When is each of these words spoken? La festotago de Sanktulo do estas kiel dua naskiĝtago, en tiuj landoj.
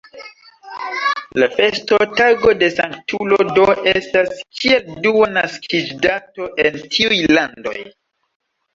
La 1.43 1.49
festotago 1.59 2.55
de 2.63 2.71
Sanktulo 2.79 3.39
do 3.59 3.69
estas 3.93 4.33
kiel 4.63 4.91
dua 5.07 5.31
naskiĝtago, 5.37 6.53
en 6.69 6.85
tiuj 6.99 7.25
landoj. 7.39 7.81